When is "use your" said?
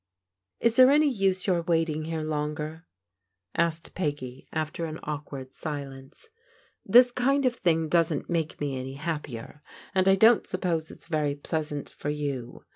1.07-1.61